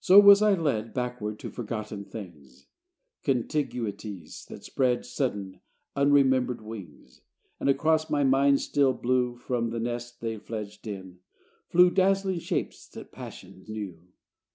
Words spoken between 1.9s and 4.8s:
things, Contiguities that